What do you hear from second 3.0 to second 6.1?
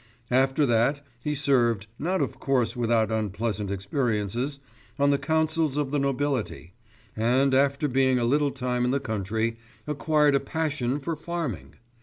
unpleasant experiences, on the councils of the